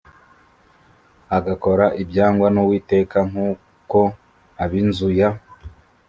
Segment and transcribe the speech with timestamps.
[1.37, 4.01] agakora ibyangwa n uwiteka nk uko
[4.63, 5.29] ab inzu ya